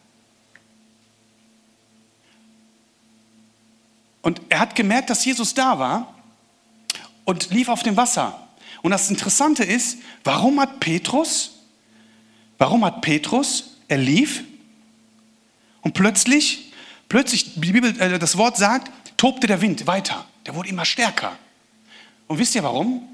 [4.23, 6.13] Und er hat gemerkt, dass Jesus da war
[7.25, 8.49] und lief auf dem Wasser.
[8.83, 11.61] Und das Interessante ist, warum hat Petrus,
[12.59, 14.43] warum hat Petrus, er lief
[15.83, 16.73] und plötzlich,
[17.09, 18.91] plötzlich, die Bibel, äh, das Wort sagt,
[19.25, 20.27] tobte der Wind weiter.
[20.45, 21.39] Der wurde immer stärker.
[22.27, 23.09] Und wisst ihr warum?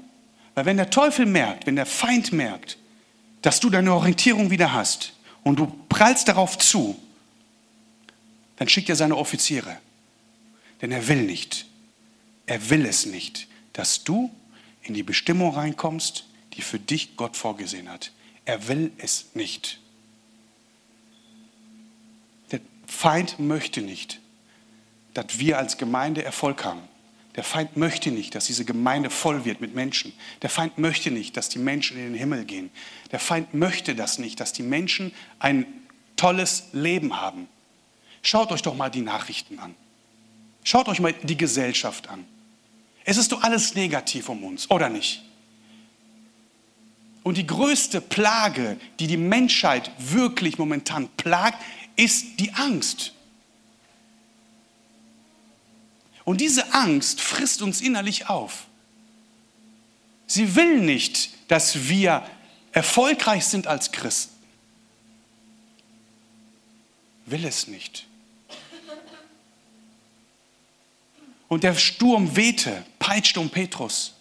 [0.55, 2.77] Weil wenn der Teufel merkt, wenn der Feind merkt,
[3.41, 7.01] dass du deine Orientierung wieder hast und du prallst darauf zu,
[8.57, 9.77] dann schickt er seine Offiziere.
[10.81, 11.65] Denn er will nicht,
[12.45, 14.29] er will es nicht, dass du
[14.81, 18.11] in die Bestimmung reinkommst, die für dich Gott vorgesehen hat.
[18.43, 19.79] Er will es nicht.
[22.51, 24.19] Der Feind möchte nicht,
[25.13, 26.81] dass wir als Gemeinde Erfolg haben.
[27.35, 30.11] Der Feind möchte nicht, dass diese Gemeinde voll wird mit Menschen.
[30.41, 32.69] Der Feind möchte nicht, dass die Menschen in den Himmel gehen.
[33.11, 35.65] Der Feind möchte das nicht, dass die Menschen ein
[36.17, 37.47] tolles Leben haben.
[38.21, 39.75] Schaut euch doch mal die Nachrichten an.
[40.63, 42.25] Schaut euch mal die Gesellschaft an.
[43.03, 45.23] Es ist doch alles negativ um uns, oder nicht?
[47.23, 51.61] Und die größte Plage, die die Menschheit wirklich momentan plagt,
[51.95, 53.13] ist die Angst.
[56.23, 58.65] Und diese Angst frisst uns innerlich auf.
[60.27, 62.25] Sie will nicht, dass wir
[62.71, 64.35] erfolgreich sind als Christen.
[67.25, 68.05] Will es nicht.
[71.47, 74.13] Und der Sturm wehte, peitschte um Petrus.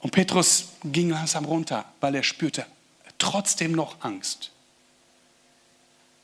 [0.00, 2.66] Und Petrus ging langsam runter, weil er spürte
[3.18, 4.50] trotzdem noch Angst.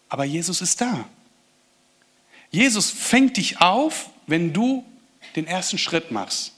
[0.09, 1.09] Aber Jesus ist da.
[2.53, 4.85] Jesus fängt dich auf, wenn du
[5.35, 6.53] den ersten Schritt machst.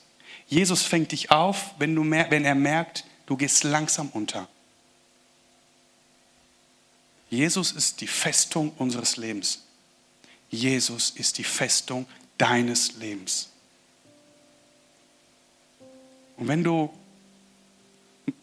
[0.49, 4.49] Jesus fängt dich auf, wenn, du mer wenn er merkt, du gehst langsam unter.
[7.31, 9.63] Jesus ist die Festung unseres Lebens.
[10.51, 12.07] Jesus ist die Festung
[12.39, 13.49] deines Lebens.
[16.37, 16.91] Und wenn du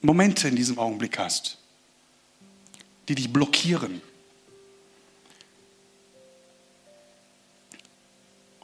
[0.01, 1.57] Momente in diesem Augenblick hast,
[3.07, 4.01] die dich blockieren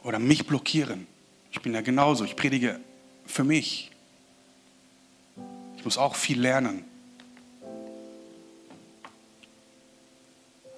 [0.08, 1.06] oder mich blockieren,
[1.50, 2.80] ich bin ja genauso, ich predige
[3.26, 3.90] für mich.
[5.76, 6.82] Ich muss auch viel lernen.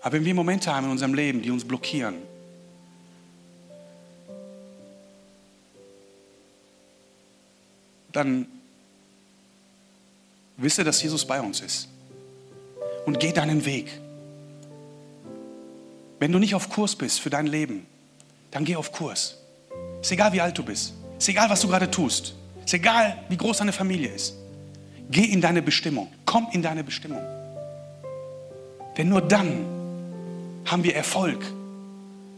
[0.01, 2.17] Aber wenn wir Momente haben in unserem Leben, die uns blockieren,
[8.11, 8.49] dann
[10.57, 11.89] wisse, dass Jesus bei uns ist.
[13.07, 14.01] Und geh deinen Weg.
[16.19, 17.87] Wenn du nicht auf Kurs bist für dein Leben,
[18.51, 19.37] dann geh auf Kurs.
[20.01, 20.95] Ist egal, wie alt du bist.
[21.19, 22.35] Ist egal, was du gerade tust.
[22.65, 24.35] Ist egal, wie groß deine Familie ist.
[25.11, 26.11] Geh in deine Bestimmung.
[26.25, 27.23] Komm in deine Bestimmung.
[28.97, 29.65] Denn nur dann
[30.67, 31.45] haben wir Erfolg.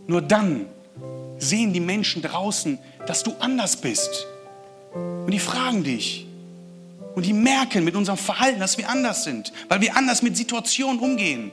[0.07, 0.67] Nur dann
[1.39, 4.27] sehen die Menschen draußen, dass du anders bist.
[4.95, 6.27] Und die fragen dich.
[7.15, 10.99] Und die merken mit unserem Verhalten, dass wir anders sind, weil wir anders mit Situationen
[11.01, 11.53] umgehen.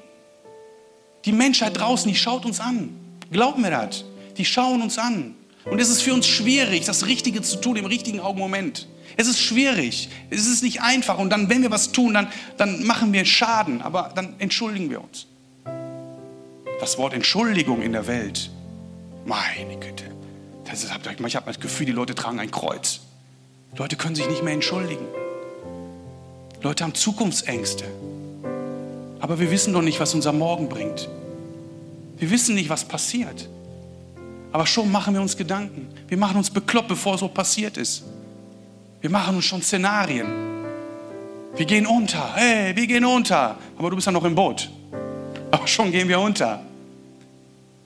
[1.26, 2.96] Die Menschheit draußen, die schaut uns an.
[3.32, 4.06] Glauben wir das?
[4.40, 5.36] Die schauen uns an.
[5.66, 8.88] Und es ist für uns schwierig, das Richtige zu tun im richtigen Augenmoment.
[9.18, 10.08] Es ist schwierig.
[10.30, 11.20] Es ist nicht einfach.
[11.20, 13.82] Und dann, wenn wir was tun, dann, dann machen wir Schaden.
[13.82, 15.28] Aber dann entschuldigen wir uns.
[16.80, 18.50] Das Wort Entschuldigung in der Welt,
[19.26, 20.06] meine Güte.
[20.64, 20.92] Das ist,
[21.26, 23.02] ich habe das Gefühl, die Leute tragen ein Kreuz.
[23.76, 25.06] Leute können sich nicht mehr entschuldigen.
[26.62, 27.84] Leute haben Zukunftsängste.
[29.20, 31.10] Aber wir wissen doch nicht, was unser Morgen bringt.
[32.18, 33.50] Wir wissen nicht, was passiert.
[34.52, 35.88] Aber schon machen wir uns Gedanken.
[36.08, 38.04] Wir machen uns bekloppt, bevor es so passiert ist.
[39.02, 40.28] Wir machen uns schon Szenarien.
[41.56, 42.36] Wir gehen unter.
[42.36, 43.58] Hey, wir gehen unter.
[43.78, 44.70] Aber du bist ja noch im Boot.
[45.52, 46.62] Aber schon gehen wir unter.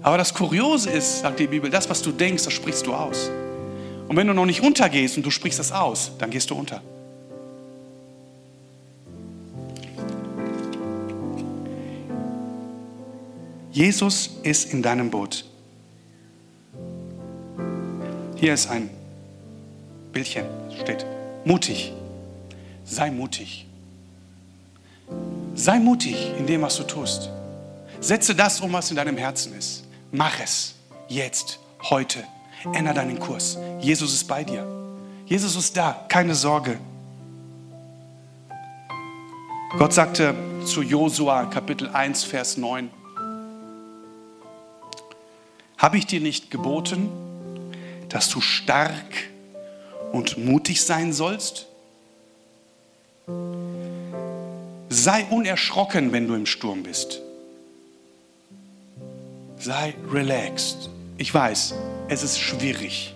[0.02, 3.30] Aber das Kuriose ist, sagt die Bibel, das, was du denkst, das sprichst du aus.
[4.08, 6.82] Und wenn du noch nicht untergehst und du sprichst das aus, dann gehst du unter.
[13.72, 15.46] Jesus ist in deinem Boot.
[18.44, 18.90] Hier ist ein
[20.12, 20.44] Bildchen,
[20.82, 21.06] steht
[21.46, 21.94] mutig.
[22.84, 23.66] Sei mutig.
[25.56, 27.30] Sei mutig in dem, was du tust.
[28.02, 29.86] Setze das um, was in deinem Herzen ist.
[30.12, 30.76] Mach es
[31.08, 32.22] jetzt, heute.
[32.74, 33.58] Ändere deinen Kurs.
[33.80, 34.68] Jesus ist bei dir.
[35.26, 36.78] Jesus ist da, keine Sorge.
[39.78, 42.90] Gott sagte zu Josua, Kapitel 1, Vers 9,
[45.78, 47.10] habe ich dir nicht geboten,
[48.10, 49.30] dass du stark
[50.12, 51.68] und mutig sein sollst?
[54.90, 57.22] Sei unerschrocken, wenn du im Sturm bist.
[59.58, 60.90] Sei relaxed.
[61.18, 61.74] Ich weiß,
[62.10, 63.14] es ist schwierig.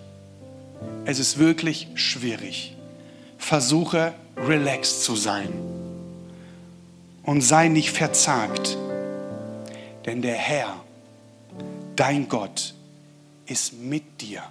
[1.06, 2.76] Es ist wirklich schwierig.
[3.38, 5.54] Versuche relaxed zu sein.
[7.23, 8.78] Und sei nicht verzagt.
[10.06, 10.73] Denn der Herr,
[11.95, 12.73] dein Gott,
[13.48, 14.44] ist mit dir.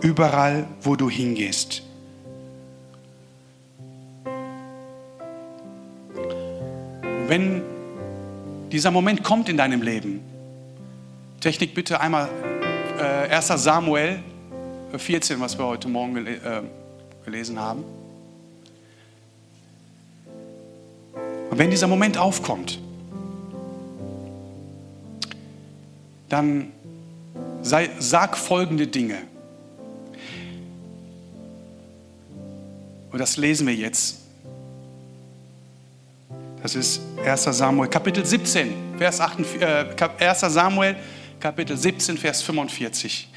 [0.00, 1.82] Überall, wo du hingehst.
[7.28, 7.62] Wenn
[8.70, 10.20] dieser Moment kommt in deinem Leben,
[11.40, 12.28] Technik bitte einmal
[12.98, 14.22] äh, 1 Samuel
[14.96, 16.62] 14, was wir heute Morgen gele äh,
[17.24, 17.84] gelesen haben.
[21.50, 22.78] Und wenn dieser Moment aufkommt,
[26.28, 26.72] dann
[27.62, 29.18] sei, sag folgende Dinge.
[33.10, 34.18] Und das lesen wir jetzt.
[36.62, 39.86] Das ist 1 Samuel, Kapitel 17, Vers 8, äh,
[40.18, 40.96] 1 Samuel,
[41.40, 43.28] Kapitel 17, Vers 45.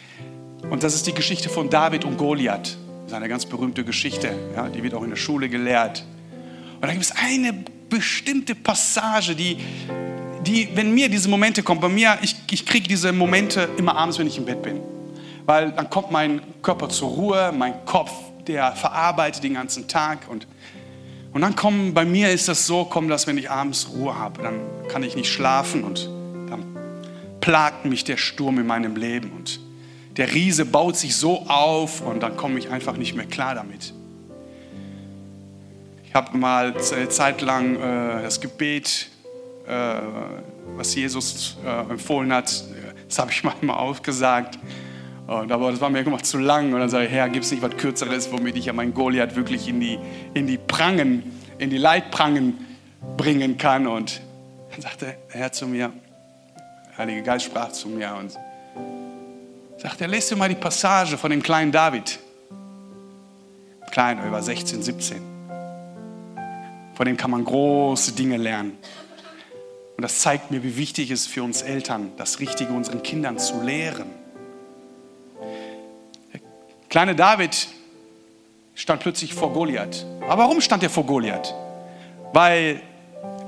[0.69, 2.77] Und das ist die Geschichte von David und Goliath.
[3.03, 6.05] Das ist eine ganz berühmte Geschichte, ja, die wird auch in der Schule gelehrt.
[6.75, 7.53] Und da gibt es eine
[7.89, 9.57] bestimmte Passage, die,
[10.47, 14.19] die, wenn mir diese Momente kommen, bei mir, ich, ich kriege diese Momente immer abends,
[14.19, 14.79] wenn ich im Bett bin.
[15.45, 18.11] Weil dann kommt mein Körper zur Ruhe, mein Kopf,
[18.47, 20.47] der verarbeitet den ganzen Tag und
[21.35, 24.41] und dann kommen, bei mir ist das so, kommt das, wenn ich abends Ruhe habe,
[24.41, 26.09] dann kann ich nicht schlafen und
[26.49, 26.63] dann
[27.41, 29.59] plagt mich der Sturm in meinem Leben und
[30.15, 33.93] der Riese baut sich so auf und dann komme ich einfach nicht mehr klar damit.
[36.05, 39.09] Ich habe mal eine Zeit lang äh, das Gebet,
[39.67, 40.01] äh,
[40.75, 42.63] was Jesus äh, empfohlen hat,
[43.07, 44.59] das habe ich manchmal aufgesagt.
[45.27, 46.73] Und, aber das war mir immer zu lang.
[46.73, 49.35] Und dann sage ich, Herr, gibt es nicht was Kürzeres, womit ich ja meinen Goliath
[49.35, 49.97] wirklich in die,
[50.33, 51.23] in die Prangen,
[51.57, 52.65] in die Leitprangen
[53.17, 53.87] bringen kann?
[53.87, 54.21] Und
[54.71, 55.91] dann sagte der Herr zu mir,
[56.89, 58.37] der Heilige Geist sprach zu mir und
[59.77, 62.19] sagte, lest dir mal die Passage von dem kleinen David.
[63.91, 65.21] Klein, er war 16, 17.
[66.93, 68.77] Von dem kann man große Dinge lernen.
[69.97, 73.61] Und das zeigt mir, wie wichtig es für uns Eltern, das Richtige unseren Kindern zu
[73.61, 74.07] lehren.
[76.89, 77.67] Kleine David
[78.73, 80.05] stand plötzlich vor Goliath.
[80.21, 81.53] Aber warum stand er vor Goliath?
[82.33, 82.81] Weil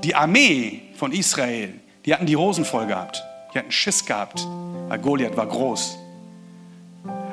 [0.02, 3.22] die Armee von Israel, die hatten die Hosen voll gehabt.
[3.52, 4.46] Die hatten Schiss gehabt,
[4.88, 5.98] weil Goliath war groß.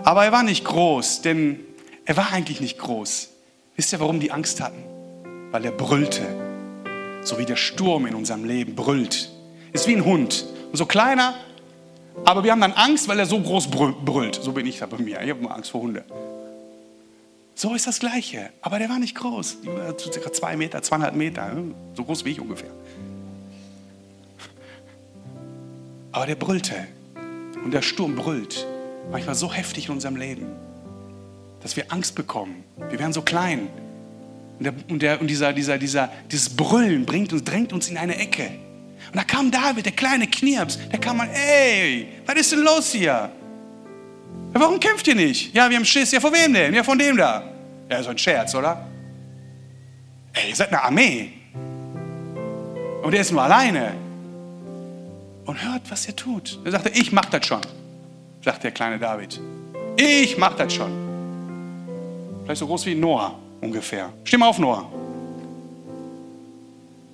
[0.03, 1.59] Aber er war nicht groß, denn
[2.05, 3.29] er war eigentlich nicht groß.
[3.75, 4.83] Wisst ihr, warum die Angst hatten?
[5.51, 6.23] Weil er brüllte.
[7.25, 9.31] So wie der Sturm in unserem Leben brüllt.
[9.73, 10.45] Ist wie ein Hund.
[10.71, 11.33] Und so kleiner,
[12.23, 14.35] aber wir haben dann Angst, weil er so groß brüllt.
[14.35, 15.21] So bin ich da bei mir.
[15.21, 16.05] Ich habe immer Angst vor Hunde.
[17.55, 18.51] So ist das Gleiche.
[18.61, 19.57] Aber der war nicht groß.
[19.97, 21.51] Circa zwei Meter, zweieinhalb Meter.
[21.95, 22.71] So groß wie ich ungefähr.
[26.11, 26.75] Aber der brüllte.
[27.63, 28.65] Und der Sturm brüllt.
[29.11, 30.47] Manchmal so heftig in unserem Leben,
[31.61, 32.63] dass wir Angst bekommen.
[32.89, 33.67] Wir werden so klein.
[34.57, 37.97] Und, der, und, der, und dieser, dieser, dieser, dieses Brüllen bringt uns, drängt uns in
[37.97, 38.49] eine Ecke.
[39.07, 42.91] Und da kam David, der kleine Knirps, der kam mal, ey, was ist denn los
[42.91, 43.29] hier?
[44.53, 45.53] Warum kämpft ihr nicht?
[45.53, 46.11] Ja, wir haben Schiss.
[46.11, 46.73] Ja, von wem denn?
[46.73, 47.43] Ja, von dem da.
[47.89, 48.87] Ja, so ein Scherz, oder?
[50.31, 51.33] Ey, ihr seid eine Armee.
[53.03, 53.93] Und der ist nur alleine.
[55.45, 56.59] Und hört, was er tut.
[56.63, 57.61] Er sagte, ich mach das schon,
[58.43, 59.39] sagt der kleine David.
[59.97, 60.91] Ich mach das schon.
[62.43, 64.11] Vielleicht so groß wie Noah ungefähr.
[64.23, 64.89] Stimm auf, Noah.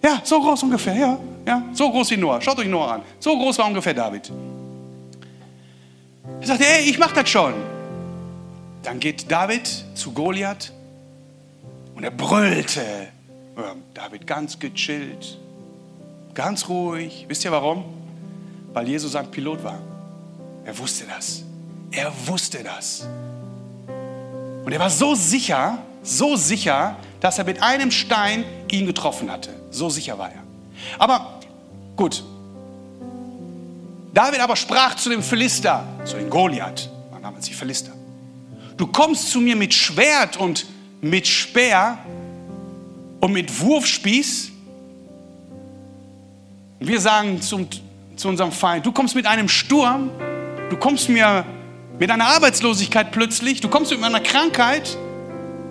[0.03, 1.19] Ja, so groß ungefähr, ja.
[1.45, 2.41] Ja, so groß wie Noah.
[2.41, 3.01] Schaut euch Noah an.
[3.19, 4.31] So groß war ungefähr David.
[6.39, 7.53] Er sagte, ey, ich mach das schon.
[8.83, 10.71] Dann geht David zu Goliath
[11.95, 13.07] und er brüllte.
[13.93, 15.37] David ganz gechillt,
[16.33, 17.25] ganz ruhig.
[17.27, 17.83] Wisst ihr warum?
[18.73, 19.77] Weil Jesus ein Pilot war.
[20.65, 21.43] Er wusste das.
[21.91, 23.07] Er wusste das.
[24.65, 29.51] Und er war so sicher, so sicher, dass er mit einem Stein ihn getroffen hatte.
[29.69, 30.43] So sicher war er.
[30.97, 31.39] Aber
[31.95, 32.23] gut.
[34.13, 37.91] David aber sprach zu dem Philister, zu dem Goliath, man nannte sie Philister.
[38.75, 40.65] Du kommst zu mir mit Schwert und
[41.01, 41.97] mit Speer
[43.19, 44.51] und mit Wurfspieß.
[46.79, 47.67] Und wir sagen zum,
[48.15, 50.09] zu unserem Feind, du kommst mit einem Sturm,
[50.69, 51.45] du kommst mir
[51.99, 54.97] mit einer Arbeitslosigkeit plötzlich, du kommst mit einer Krankheit.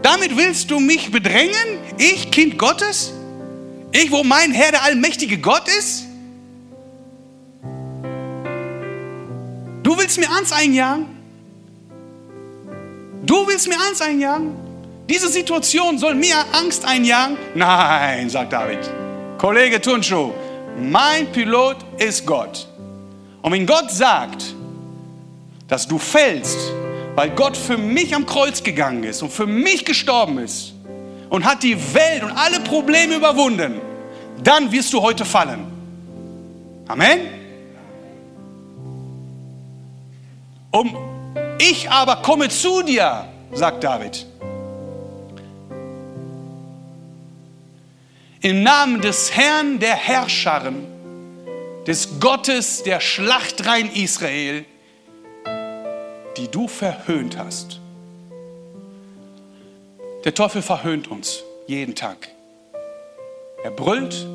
[0.03, 1.79] Damit willst du mich bedrängen?
[1.99, 3.13] Ich, Kind Gottes?
[3.93, 6.05] Ich, wo mein Herr der allmächtige Gott ist?
[9.83, 11.07] Du willst mir eins einjagen?
[13.23, 14.55] Du willst mir eins einjagen?
[15.09, 17.37] Diese Situation soll mir Angst einjagen?
[17.55, 18.79] Nein, sagt David.
[19.39, 20.33] Kollege Tunschuh,
[20.79, 22.69] mein Pilot ist Gott.
[23.43, 24.55] Und wenn Gott sagt,
[25.67, 26.59] dass du fällst,
[27.15, 30.75] weil Gott für mich am Kreuz gegangen ist und für mich gestorben ist
[31.29, 33.81] und hat die Welt und alle Probleme überwunden,
[34.43, 35.67] dann wirst du heute fallen.
[36.89, 37.21] Amen.
[40.71, 40.97] Um
[41.59, 44.27] ich aber komme zu dir, sagt David.
[48.41, 50.87] Im Namen des Herrn der Herrscharen,
[51.87, 54.65] des Gottes der Schlachtrein Israel,
[56.41, 57.81] die du verhöhnt hast.
[60.25, 62.29] Der Teufel verhöhnt uns jeden Tag.
[63.63, 64.27] Er brüllt,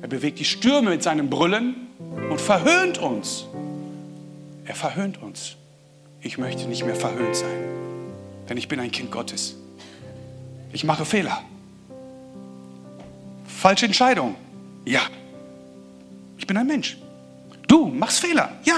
[0.00, 1.88] er bewegt die Stürme mit seinem Brüllen
[2.30, 3.44] und verhöhnt uns.
[4.64, 5.56] Er verhöhnt uns.
[6.22, 7.64] Ich möchte nicht mehr verhöhnt sein,
[8.48, 9.56] denn ich bin ein Kind Gottes.
[10.72, 11.42] Ich mache Fehler.
[13.46, 14.36] Falsche Entscheidung.
[14.86, 15.00] Ja.
[16.38, 16.96] Ich bin ein Mensch.
[17.68, 18.52] Du machst Fehler.
[18.64, 18.76] Ja.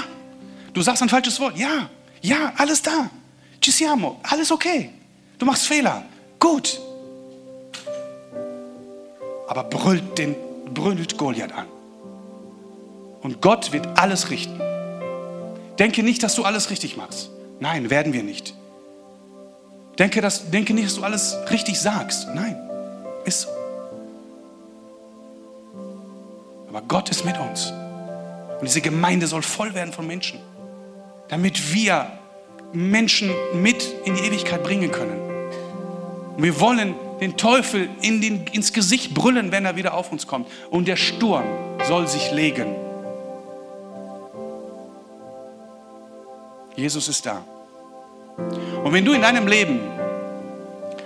[0.73, 1.57] Du sagst ein falsches Wort.
[1.57, 1.89] Ja.
[2.23, 3.11] Ja, alles da.
[3.61, 4.19] Ci siamo.
[4.23, 4.91] Alles okay.
[5.39, 6.05] Du machst Fehler.
[6.39, 6.81] Gut.
[9.49, 10.35] Aber brüllt, den,
[10.73, 11.67] brüllt Goliath an.
[13.23, 14.61] Und Gott wird alles richten.
[15.79, 17.31] Denke nicht, dass du alles richtig machst.
[17.61, 18.55] Nein, werden wir nicht.
[19.99, 22.29] Denke, dass, denke nicht, dass du alles richtig sagst.
[22.35, 22.57] Nein,
[23.25, 23.49] ist so.
[26.69, 27.71] Aber Gott ist mit uns.
[28.59, 30.41] Und diese Gemeinde soll voll werden von Menschen,
[31.33, 32.13] damit wir
[32.75, 35.19] Menschen mit in die Ewigkeit bringen können.
[36.37, 40.27] Und wir wollen den Teufel in den, ins Gesicht brüllen, wenn er wieder auf uns
[40.27, 40.47] kommt.
[40.69, 41.45] Und der Sturm
[41.89, 42.67] soll sich legen.
[46.77, 47.43] Jesus ist da.
[48.85, 49.81] Und wenn du in deinem Leben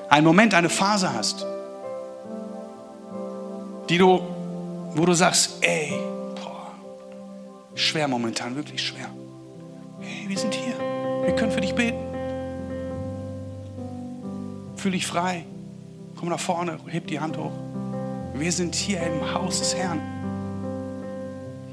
[0.08, 1.46] einen Moment, eine Phase hast,
[3.88, 4.20] die du
[4.96, 5.92] wo du sagst, ey,
[6.34, 6.72] boah,
[7.76, 9.08] schwer momentan, wirklich schwer.
[10.00, 10.74] Hey, wir sind hier.
[11.24, 11.98] Wir können für dich beten.
[14.76, 15.44] Fühl dich frei.
[16.16, 17.52] Komm nach vorne, heb die Hand hoch.
[18.34, 20.00] Wir sind hier im Haus des Herrn.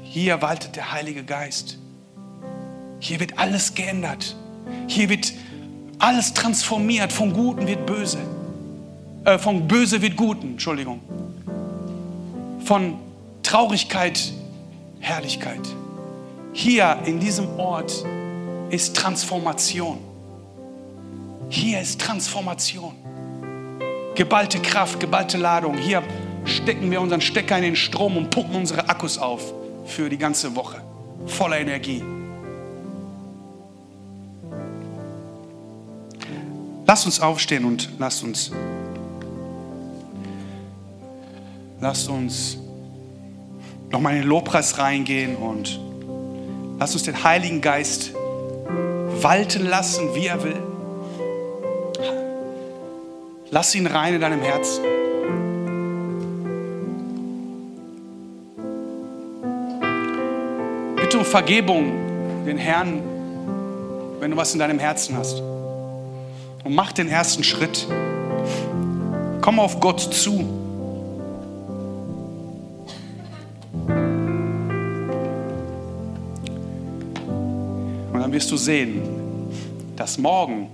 [0.02, 1.78] Hier waltet der Heilige Geist.
[3.00, 4.36] Hier wird alles geändert.
[4.86, 5.32] Hier wird
[5.98, 7.12] alles transformiert.
[7.12, 8.18] Von Guten wird Böse.
[9.24, 11.00] Äh, von Böse wird Guten, Entschuldigung.
[12.64, 12.94] Von
[13.42, 14.32] Traurigkeit,
[15.00, 15.60] Herrlichkeit.
[16.56, 18.04] Hier in diesem Ort
[18.70, 19.98] ist Transformation.
[21.48, 22.94] Hier ist Transformation.
[24.14, 25.76] Geballte Kraft, geballte Ladung.
[25.76, 26.00] Hier
[26.44, 29.52] stecken wir unseren Stecker in den Strom und pumpen unsere Akkus auf
[29.84, 30.80] für die ganze Woche.
[31.26, 32.04] Voller Energie.
[36.86, 38.52] Lass uns aufstehen und lass uns,
[41.80, 42.58] lass uns
[43.90, 45.80] nochmal in den Lobpreis reingehen und
[46.84, 48.12] lass uns den Heiligen Geist
[49.22, 50.62] walten lassen, wie er will.
[53.50, 54.84] Lass ihn rein in deinem Herzen.
[60.96, 63.00] Bitte um Vergebung den Herrn,
[64.20, 65.40] wenn du was in deinem Herzen hast.
[65.40, 67.86] Und mach den ersten Schritt.
[69.40, 70.63] Komm auf Gott zu.
[78.32, 79.02] Wirst du sehen,
[79.96, 80.68] dass morgen,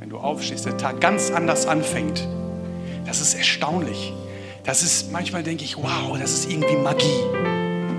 [0.00, 2.26] wenn du aufstehst, der Tag ganz anders anfängt.
[3.06, 4.12] Das ist erstaunlich.
[4.64, 7.22] Das ist, manchmal denke ich, wow, das ist irgendwie Magie.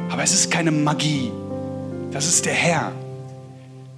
[0.09, 1.31] Aber es ist keine Magie.
[2.11, 2.91] Das ist der Herr.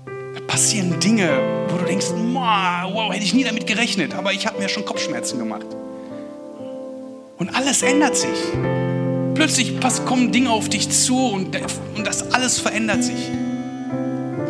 [0.05, 1.29] Da passieren Dinge,
[1.69, 5.39] wo du denkst, wow, hätte ich nie damit gerechnet, aber ich habe mir schon Kopfschmerzen
[5.39, 5.65] gemacht.
[7.37, 8.37] Und alles ändert sich.
[9.33, 11.57] Plötzlich kommen Dinge auf dich zu und,
[11.95, 13.31] und das alles verändert sich.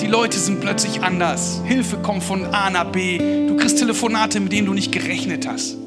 [0.10, 1.62] Die Leute sind plötzlich anders.
[1.66, 3.20] Hilfe kommt von A nach B.
[3.20, 5.78] Du kriegst Telefonate, mit denen du nicht gerechnet hast.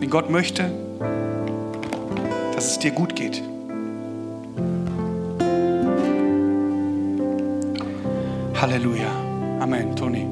[0.00, 0.68] Wenn Gott möchte,
[2.56, 3.40] dass es dir gut geht.
[8.60, 9.06] Halleluja.
[9.60, 10.26] Amen, Toni.